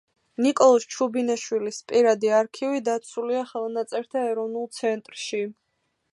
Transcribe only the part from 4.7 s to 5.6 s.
ცენტრში.